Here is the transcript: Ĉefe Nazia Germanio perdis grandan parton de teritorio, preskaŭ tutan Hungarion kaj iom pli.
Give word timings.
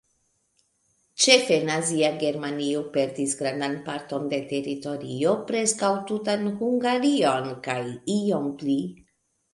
Ĉefe 1.25 1.57
Nazia 1.65 2.09
Germanio 2.23 2.81
perdis 2.95 3.35
grandan 3.41 3.77
parton 3.89 4.25
de 4.31 4.39
teritorio, 4.55 5.35
preskaŭ 5.53 5.93
tutan 6.13 6.51
Hungarion 6.63 7.49
kaj 7.69 7.79
iom 8.19 8.49
pli. 8.63 8.81